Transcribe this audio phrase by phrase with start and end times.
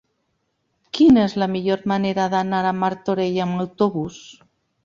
[0.99, 4.19] Quina és la millor manera d'anar a Martorell amb autobús?